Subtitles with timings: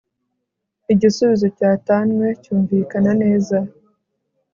[0.93, 3.57] igisubizo cyatanwe cyumvikana neza